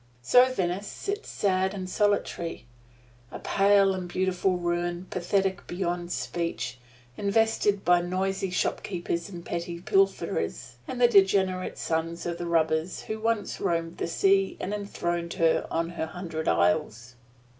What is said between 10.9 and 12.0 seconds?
degenerate